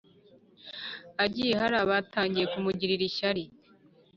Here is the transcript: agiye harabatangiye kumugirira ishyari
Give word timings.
agiye 1.23 1.53
harabatangiye 1.61 2.45
kumugirira 2.53 3.03
ishyari 3.09 3.43